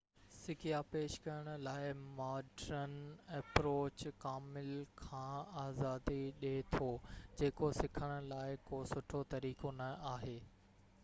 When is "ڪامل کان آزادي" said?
4.23-6.19